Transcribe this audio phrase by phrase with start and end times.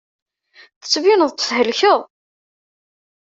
[0.81, 1.99] Tettbineḍ-d thelkeḍ.